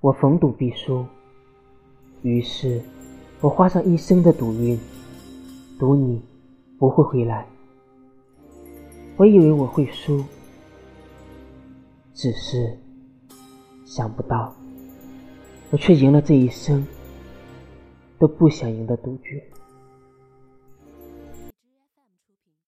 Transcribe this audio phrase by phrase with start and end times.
[0.00, 1.04] 我逢赌必输。
[2.22, 2.80] 于是
[3.40, 4.78] 我花上一生的赌运
[5.78, 6.20] 赌你
[6.78, 7.46] 不会回来。
[9.16, 10.22] 我以为我会输
[12.12, 12.78] 只是
[13.86, 14.54] 想不到
[15.70, 16.86] 我却赢了这一生
[18.18, 19.42] 都不想赢的赌局。